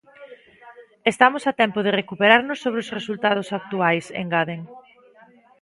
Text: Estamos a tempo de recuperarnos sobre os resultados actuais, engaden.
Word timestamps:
Estamos 1.11 1.43
a 1.45 1.53
tempo 1.61 1.79
de 1.85 1.95
recuperarnos 1.99 2.61
sobre 2.63 2.79
os 2.83 2.93
resultados 2.97 3.47
actuais, 3.59 4.05
engaden. 4.21 4.61